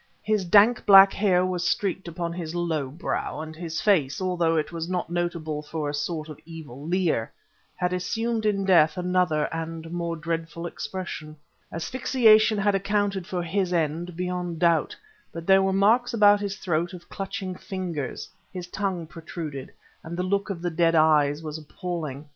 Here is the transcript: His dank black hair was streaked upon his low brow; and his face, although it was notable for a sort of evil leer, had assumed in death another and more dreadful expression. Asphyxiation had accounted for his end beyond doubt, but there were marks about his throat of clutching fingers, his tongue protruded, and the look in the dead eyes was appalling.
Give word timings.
His 0.23 0.43
dank 0.45 0.83
black 0.87 1.13
hair 1.13 1.45
was 1.45 1.63
streaked 1.69 2.07
upon 2.07 2.33
his 2.33 2.55
low 2.55 2.89
brow; 2.89 3.39
and 3.39 3.55
his 3.55 3.79
face, 3.81 4.19
although 4.19 4.55
it 4.57 4.71
was 4.71 4.89
notable 4.89 5.61
for 5.61 5.91
a 5.91 5.93
sort 5.93 6.27
of 6.27 6.39
evil 6.43 6.87
leer, 6.87 7.31
had 7.75 7.93
assumed 7.93 8.43
in 8.43 8.65
death 8.65 8.97
another 8.97 9.43
and 9.53 9.91
more 9.91 10.15
dreadful 10.15 10.65
expression. 10.65 11.37
Asphyxiation 11.71 12.57
had 12.57 12.73
accounted 12.73 13.27
for 13.27 13.43
his 13.43 13.71
end 13.71 14.15
beyond 14.15 14.57
doubt, 14.57 14.95
but 15.31 15.45
there 15.45 15.61
were 15.61 15.71
marks 15.71 16.15
about 16.15 16.39
his 16.39 16.57
throat 16.57 16.93
of 16.93 17.07
clutching 17.07 17.53
fingers, 17.53 18.27
his 18.51 18.65
tongue 18.65 19.05
protruded, 19.05 19.71
and 20.03 20.17
the 20.17 20.23
look 20.23 20.49
in 20.49 20.63
the 20.63 20.71
dead 20.71 20.95
eyes 20.95 21.43
was 21.43 21.59
appalling. 21.59 22.27